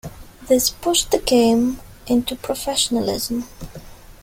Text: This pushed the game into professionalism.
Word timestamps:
This 0.47 0.71
pushed 0.71 1.11
the 1.11 1.19
game 1.19 1.79
into 2.07 2.35
professionalism. 2.35 3.43